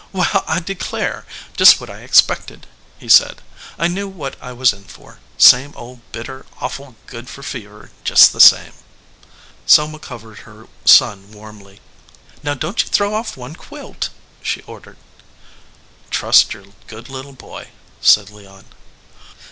"Well, 0.11 0.43
I 0.47 0.59
declare! 0.59 1.27
Just 1.55 1.79
what 1.79 1.87
I 1.91 1.99
expected," 2.01 2.65
he 2.97 3.07
said. 3.07 3.39
"I 3.77 3.87
knew 3.87 4.07
what 4.07 4.35
I 4.41 4.51
was 4.51 4.73
in 4.73 4.85
for. 4.85 5.19
Same 5.37 5.73
old 5.75 5.99
bitter, 6.11 6.47
awful 6.59 6.95
good 7.05 7.29
for 7.29 7.43
fever, 7.43 7.91
just 8.03 8.33
the 8.33 8.39
same." 8.39 8.73
Selma 9.67 9.99
covered 9.99 10.39
her 10.39 10.65
son 10.85 11.29
warmly. 11.31 11.81
"Now 12.41 12.55
don 12.55 12.73
t 12.73 12.81
you 12.85 12.89
throw 12.89 13.13
off 13.13 13.37
one 13.37 13.53
quilt" 13.55 14.09
she 14.41 14.63
ordered. 14.63 14.97
"Trust 16.09 16.55
your 16.55 16.65
good 16.87 17.07
little 17.07 17.33
boy," 17.33 17.67
said 18.01 18.31
Leon. 18.31 18.65